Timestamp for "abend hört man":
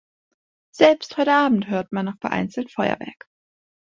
1.31-2.05